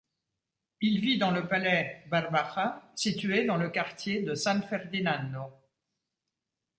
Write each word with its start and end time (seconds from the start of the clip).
Il 0.81 0.99
vit 0.99 1.19
dans 1.19 1.29
le 1.29 1.47
palais 1.47 2.03
Barbaja, 2.09 2.91
situé 2.95 3.45
dans 3.45 3.57
le 3.57 3.69
quartier 3.69 4.23
de 4.23 4.33
San 4.33 4.63
Ferdinando. 4.63 5.53